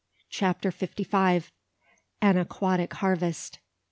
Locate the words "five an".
1.03-2.35